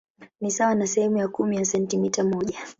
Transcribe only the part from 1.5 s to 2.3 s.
ya sentimita